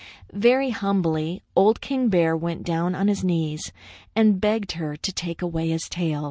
Very 0.33 0.71
humbly 0.71 1.43
Old 1.55 1.79
King 1.79 2.09
Bear 2.09 2.35
went 2.35 2.63
down 2.63 2.95
on 2.95 3.07
his 3.07 3.23
knees 3.23 3.71
and 4.15 4.41
begged 4.41 4.71
her 4.71 4.95
to 4.97 5.11
take 5.13 5.43
away 5.43 5.69
his 5.69 5.87
tail. 5.87 6.19